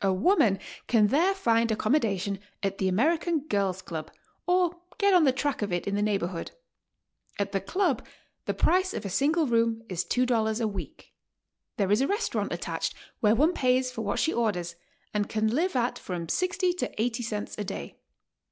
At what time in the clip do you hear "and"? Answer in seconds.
15.12-15.28